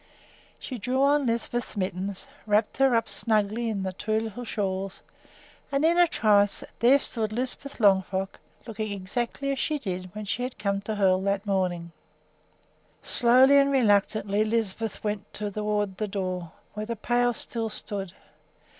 She 0.57 0.79
drew 0.79 1.03
on 1.03 1.27
Lisbeth's 1.27 1.77
mittens, 1.77 2.25
wrapped 2.47 2.77
her 2.77 2.95
up 2.95 3.07
snugly 3.07 3.69
in 3.69 3.83
the 3.83 3.93
two 3.93 4.19
little 4.19 4.43
shawls, 4.43 5.03
and, 5.71 5.85
in 5.85 5.99
a 5.99 6.07
trice, 6.07 6.63
there 6.79 6.97
stood 6.97 7.31
Lisbeth 7.31 7.77
Longfrock 7.79 8.39
looking 8.65 8.91
exactly 8.93 9.51
as 9.51 9.59
she 9.59 9.77
did 9.77 10.09
when 10.15 10.25
she 10.25 10.41
had 10.41 10.57
come 10.57 10.81
to 10.81 10.95
Hoel 10.95 11.21
that 11.25 11.45
morning. 11.45 11.91
Slowly 13.03 13.59
and 13.59 13.71
reluctantly 13.71 14.43
Lisbeth 14.43 15.03
went 15.03 15.31
toward 15.35 15.97
the 15.97 16.07
door, 16.07 16.51
where 16.73 16.87
the 16.87 16.95
pail 16.95 17.31
still 17.31 17.69
stood. 17.69 18.13